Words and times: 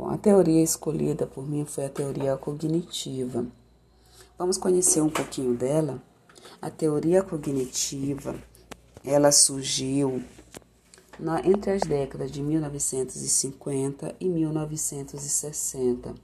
Bom, 0.00 0.08
a 0.08 0.16
teoria 0.16 0.62
escolhida 0.62 1.26
por 1.26 1.46
mim 1.46 1.66
foi 1.66 1.84
a 1.84 1.90
teoria 1.90 2.34
cognitiva. 2.34 3.44
Vamos 4.38 4.56
conhecer 4.56 5.02
um 5.02 5.10
pouquinho 5.10 5.54
dela. 5.54 6.02
A 6.58 6.70
teoria 6.70 7.22
cognitiva, 7.22 8.34
ela 9.04 9.30
surgiu 9.30 10.24
na, 11.18 11.46
entre 11.46 11.72
as 11.72 11.82
décadas 11.82 12.32
de 12.32 12.42
1950 12.42 14.16
e 14.18 14.26
1960, 14.26 16.14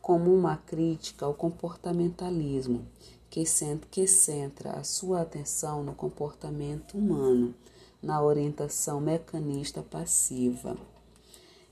como 0.00 0.32
uma 0.32 0.58
crítica 0.58 1.26
ao 1.26 1.34
comportamentalismo, 1.34 2.86
que, 3.28 3.42
que 3.90 4.06
centra 4.06 4.70
a 4.74 4.84
sua 4.84 5.22
atenção 5.22 5.82
no 5.82 5.96
comportamento 5.96 6.96
humano, 6.96 7.52
na 8.00 8.22
orientação 8.22 9.00
mecanista 9.00 9.82
passiva. 9.82 10.76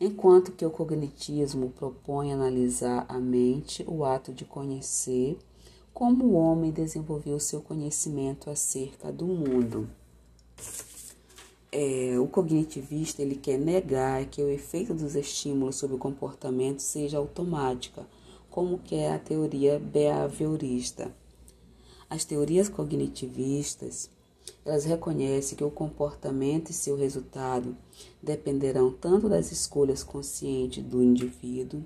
Enquanto 0.07 0.53
que 0.53 0.67
o 0.67 0.71
cognitismo 0.71 1.71
propõe 1.71 2.31
analisar 2.31 3.07
a 3.09 3.19
mente, 3.19 3.83
o 3.89 4.05
ato 4.05 4.35
de 4.35 4.45
conhecer, 4.45 5.39
como 5.95 6.27
o 6.27 6.35
homem 6.35 6.71
desenvolveu 6.71 7.41
seu 7.41 7.63
conhecimento 7.63 8.51
acerca 8.51 9.11
do 9.11 9.25
mundo. 9.25 9.89
É, 11.73 12.19
o 12.19 12.27
cognitivista 12.27 13.23
ele 13.23 13.35
quer 13.35 13.59
negar 13.59 14.27
que 14.27 14.43
o 14.43 14.51
efeito 14.51 14.93
dos 14.93 15.15
estímulos 15.15 15.77
sobre 15.77 15.97
o 15.97 15.99
comportamento 15.99 16.81
seja 16.81 17.17
automática, 17.17 18.07
como 18.51 18.81
que 18.81 18.97
é 18.97 19.11
a 19.11 19.19
teoria 19.19 19.79
behaviorista. 19.79 21.17
As 22.11 22.27
teorias 22.27 22.69
cognitivistas 22.69 24.11
elas 24.65 24.85
reconhecem 24.85 25.57
que 25.57 25.65
o 25.65 25.71
comportamento 25.71 26.71
e 26.71 26.75
seu 26.75 26.97
resultado 26.97 27.77
dependerão 28.23 28.91
tanto 28.91 29.29
das 29.29 29.53
escolhas 29.53 30.03
conscientes 30.03 30.83
do 30.83 31.03
indivíduo, 31.03 31.85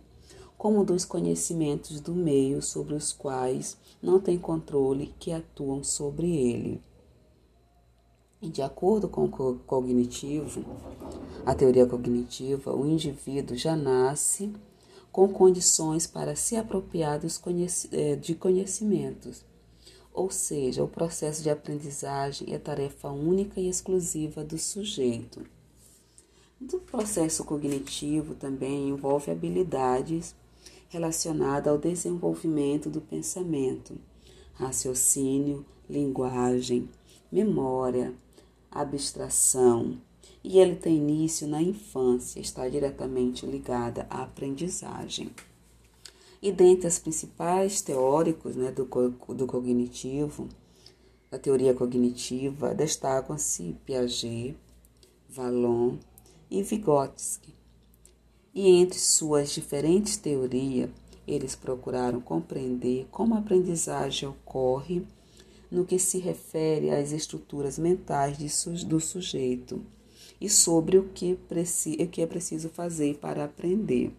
como 0.57 0.85
dos 0.85 1.05
conhecimentos 1.05 2.01
do 2.01 2.15
meio 2.15 2.63
sobre 2.63 2.95
os 2.95 3.13
quais 3.13 3.77
não 4.03 4.21
tem 4.21 4.39
controle 4.39 5.15
que 5.19 5.33
atuam 5.33 5.83
sobre 5.83 6.37
ele. 6.37 6.83
De 8.41 8.63
acordo 8.63 9.09
com 9.09 9.25
o 9.25 9.59
cognitivo, 9.67 10.65
a 11.45 11.55
teoria 11.55 11.87
cognitiva, 11.87 12.75
o 12.75 12.87
indivíduo 12.87 13.57
já 13.57 13.75
nasce 13.75 14.53
com 15.11 15.29
condições 15.29 16.07
para 16.07 16.37
se 16.37 16.55
apropriar 16.55 17.21
eh, 17.91 18.15
de 18.15 18.35
conhecimentos 18.37 19.45
ou 20.19 20.31
seja, 20.31 20.83
o 20.83 20.89
processo 20.89 21.45
de 21.45 21.49
aprendizagem 21.49 22.53
é 22.53 22.59
tarefa 22.59 23.09
única 23.09 23.61
e 23.61 23.69
exclusiva 23.69 24.43
do 24.43 24.59
sujeito. 24.59 25.47
O 26.61 26.79
processo 26.81 27.45
cognitivo 27.45 28.35
também 28.35 28.89
envolve 28.89 29.31
habilidades 29.31 30.35
relacionadas 30.89 31.73
ao 31.73 31.79
desenvolvimento 31.79 32.91
do 32.91 33.01
pensamento, 33.01 33.97
raciocínio, 34.55 35.65
linguagem, 35.89 36.89
memória, 37.31 38.13
abstração, 38.73 39.99
e 40.43 40.59
ele 40.59 40.75
tem 40.75 40.97
início 40.97 41.47
na 41.47 41.63
infância, 41.63 42.41
está 42.41 42.69
diretamente 42.69 43.47
ligada 43.47 44.05
à 44.11 44.25
aprendizagem. 44.25 45.31
E 46.41 46.53
dentre 46.53 46.87
as 46.87 46.99
principais 46.99 47.81
teóricos 47.81 48.55
né, 48.55 48.71
do, 48.71 48.85
do 48.85 49.47
cognitivo, 49.47 50.49
da 51.31 51.39
teoria 51.39 51.75
cognitiva, 51.75 52.75
destacam-se 52.75 53.77
Piaget, 53.85 54.57
Vallon 55.29 55.97
e 56.51 56.63
Vygotsky. 56.63 57.55
E 58.55 58.69
entre 58.69 58.99
suas 58.99 59.51
diferentes 59.51 60.17
teorias, 60.17 60.91
eles 61.27 61.55
procuraram 61.55 62.21
compreender 62.21 63.07
como 63.11 63.35
a 63.35 63.39
aprendizagem 63.39 64.29
ocorre 64.29 65.05
no 65.71 65.85
que 65.85 65.99
se 65.99 66.19
refere 66.19 66.91
às 66.91 67.13
estruturas 67.13 67.79
mentais 67.79 68.39
do 68.85 68.99
sujeito 68.99 69.85
e 70.41 70.49
sobre 70.49 70.97
o 70.97 71.09
que, 71.11 71.33
o 71.33 72.07
que 72.09 72.23
é 72.23 72.27
preciso 72.27 72.69
fazer 72.71 73.19
para 73.19 73.45
aprender. 73.45 74.13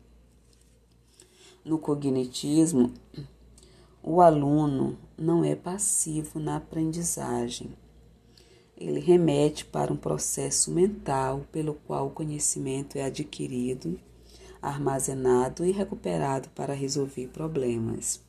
No 1.64 1.78
cognitismo, 1.78 2.94
o 4.02 4.22
aluno 4.22 4.97
não 5.18 5.44
é 5.44 5.56
passivo 5.56 6.40
na 6.40 6.56
aprendizagem. 6.56 7.70
Ele 8.78 9.00
remete 9.00 9.66
para 9.66 9.92
um 9.92 9.97
processo 9.97 10.72
mental 10.72 11.46
pelo 11.52 11.74
qual 11.74 12.08
o 12.08 12.12
conhecimento 12.12 12.97
é 12.97 13.03
adquirido, 13.03 14.00
armazenado 14.62 15.66
e 15.66 15.72
recuperado 15.72 16.47
para 16.50 16.74
resolver 16.74 17.28
problemas. 17.28 18.22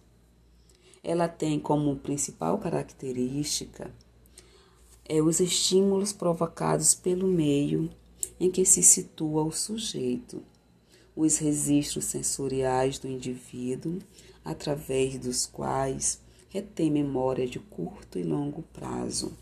Ela 1.03 1.29
tem 1.29 1.59
como 1.61 1.97
principal 1.97 2.59
característica 2.59 3.91
é 5.13 5.21
os 5.21 5.41
estímulos 5.41 6.13
provocados 6.13 6.95
pelo 6.95 7.27
meio 7.27 7.91
em 8.39 8.49
que 8.49 8.65
se 8.65 8.81
situa 8.81 9.43
o 9.43 9.51
sujeito 9.51 10.41
os 11.15 11.39
registros 11.39 12.05
sensoriais 12.05 12.99
do 12.99 13.09
indivíduo, 13.09 13.99
através 14.45 15.19
dos 15.19 15.47
quais 15.47 16.21
retém 16.49 16.91
memória 16.91 17.47
de 17.47 17.59
curto 17.59 18.19
e 18.19 18.23
longo 18.23 18.63
prazo. 18.73 19.33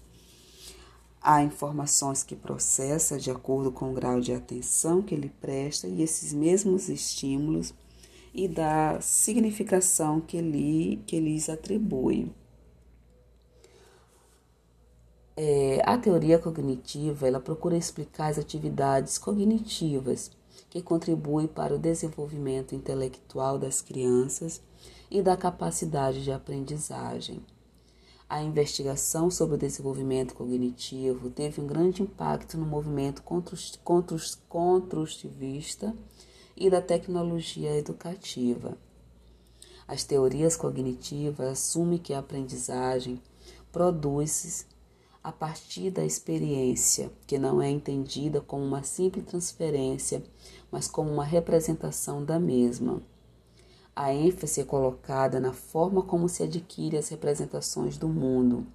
Há 1.21 1.43
informações 1.43 2.23
que 2.23 2.37
processa 2.37 3.19
de 3.19 3.31
acordo 3.31 3.73
com 3.73 3.91
o 3.91 3.95
grau 3.95 4.21
de 4.21 4.33
atenção 4.33 5.03
que 5.03 5.15
ele 5.15 5.33
presta 5.41 5.87
e 5.87 6.03
esses 6.03 6.33
mesmos 6.33 6.89
estímulos 6.89 7.75
e 8.33 8.47
da 8.47 9.01
significação 9.01 10.21
que, 10.21 10.37
ele, 10.37 11.03
que 11.07 11.19
lhes 11.19 11.49
atribui. 11.49 12.31
É, 15.37 15.81
a 15.85 15.97
teoria 15.97 16.39
cognitiva 16.39 17.27
ela 17.27 17.41
procura 17.41 17.77
explicar 17.77 18.29
as 18.29 18.39
atividades 18.39 19.19
cognitivas 19.19 20.31
que 20.71 20.83
contribui 20.83 21.49
para 21.49 21.75
o 21.75 21.79
desenvolvimento 21.79 22.75
intelectual 22.75 23.59
das 23.59 23.81
crianças 23.81 24.61
e 25.11 25.23
da 25.23 25.37
capacidade 25.37 26.23
de 26.23 26.31
aprendizagem. 26.31 27.41
A 28.29 28.43
investigação 28.43 29.31
sobre 29.31 29.55
o 29.55 29.59
desenvolvimento 29.59 30.35
cognitivo 30.35 31.31
teve 31.31 31.63
um 31.63 31.67
grande 31.67 32.03
impacto 32.03 32.59
no 32.59 32.67
movimento 32.67 33.23
construtivista 34.49 35.97
e 36.55 36.69
da 36.69 36.83
tecnologia 36.83 37.75
educativa. 37.75 38.77
As 39.87 40.05
teorias 40.05 40.57
cognitivas 40.57 41.49
assumem 41.49 41.99
que 41.99 42.13
a 42.13 42.19
aprendizagem 42.19 43.19
produz 43.73 44.67
a 45.23 45.33
partir 45.33 45.91
da 45.91 46.05
experiência, 46.05 47.11
que 47.27 47.39
não 47.39 47.61
é 47.61 47.69
entendida 47.69 48.41
como 48.41 48.65
uma 48.65 48.83
simples 48.83 49.25
transferência, 49.27 50.23
mas 50.71 50.89
como 50.89 51.11
uma 51.11 51.25
representação 51.25 52.25
da 52.25 52.39
mesma. 52.39 53.03
A 53.95 54.15
ênfase 54.15 54.61
é 54.61 54.65
colocada 54.65 55.41
na 55.41 55.53
forma 55.53 56.03
como 56.03 56.29
se 56.29 56.43
adquire 56.43 56.97
as 56.97 57.09
representações 57.09 57.99
do 57.99 58.09
mundo, 58.09 58.67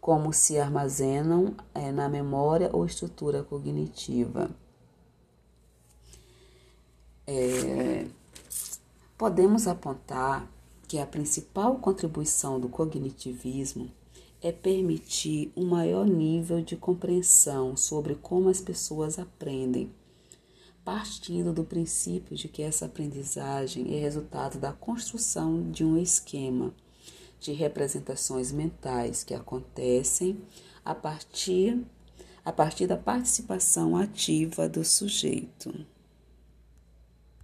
como 0.00 0.32
se 0.32 0.58
armazenam 0.58 1.54
é, 1.72 1.92
na 1.92 2.08
memória 2.08 2.68
ou 2.72 2.84
estrutura 2.84 3.44
cognitiva. 3.44 4.50
É, 7.26 8.06
podemos 9.16 9.68
apontar 9.68 10.50
que 10.88 10.98
a 10.98 11.06
principal 11.06 11.76
contribuição 11.76 12.58
do 12.58 12.68
cognitivismo 12.68 13.88
é 14.42 14.50
permitir 14.50 15.52
um 15.56 15.66
maior 15.66 16.06
nível 16.06 16.62
de 16.62 16.76
compreensão 16.76 17.76
sobre 17.76 18.14
como 18.14 18.48
as 18.48 18.60
pessoas 18.60 19.18
aprendem, 19.18 19.90
partindo 20.84 21.52
do 21.52 21.64
princípio 21.64 22.36
de 22.36 22.48
que 22.48 22.62
essa 22.62 22.86
aprendizagem 22.86 23.94
é 23.94 24.00
resultado 24.00 24.58
da 24.58 24.72
construção 24.72 25.70
de 25.70 25.84
um 25.84 25.96
esquema 25.96 26.74
de 27.38 27.52
representações 27.52 28.52
mentais 28.52 29.24
que 29.24 29.34
acontecem 29.34 30.38
a 30.84 30.94
partir, 30.94 31.82
a 32.44 32.52
partir 32.52 32.86
da 32.86 32.96
participação 32.96 33.96
ativa 33.96 34.68
do 34.68 34.84
sujeito. 34.84 35.86